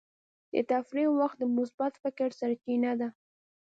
د 0.53 0.55
تفریح 0.71 1.07
وخت 1.19 1.37
د 1.39 1.43
مثبت 1.57 1.93
فکر 2.03 2.29
سرچینه 2.39 2.91
ده. 2.99 3.09